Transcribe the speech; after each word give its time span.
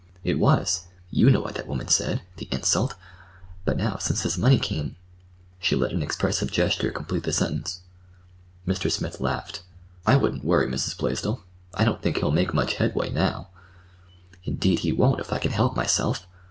"It 0.23 0.39
was. 0.39 0.87
you 1.11 1.29
know 1.29 1.41
what 1.41 1.53
that 1.53 1.67
woman 1.67 1.87
said—the 1.87 2.47
insult! 2.51 2.95
But 3.65 3.77
now, 3.77 3.97
since 3.97 4.23
this 4.23 4.35
money 4.35 4.57
came—" 4.57 4.95
She 5.59 5.75
let 5.75 5.91
an 5.93 6.01
expressive 6.01 6.49
gesture 6.49 6.89
complete 6.89 7.21
the 7.21 7.31
sentence. 7.31 7.81
Mr. 8.67 8.91
Smith 8.91 9.19
laughed. 9.21 9.61
"I 10.07 10.15
wouldn't 10.15 10.43
worry, 10.43 10.65
Mrs. 10.65 10.97
Blaisdell. 10.97 11.43
I 11.75 11.85
don't 11.85 12.01
think 12.01 12.17
he'll 12.17 12.31
make 12.31 12.51
much 12.51 12.73
headway—now." 12.77 13.49
"Indeed, 14.43 14.79
he 14.79 14.91
won't—if 14.91 15.31
I 15.31 15.37
can 15.37 15.51
help 15.51 15.75
myself!" 15.75 16.25